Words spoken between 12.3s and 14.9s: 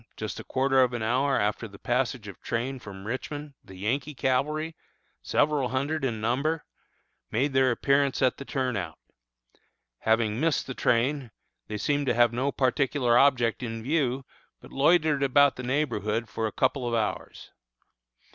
no particular object in view, but